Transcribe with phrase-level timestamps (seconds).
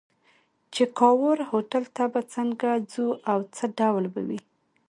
[0.73, 4.39] چې کاوور هوټل ته به څنګه ځو او څه ډول به وي.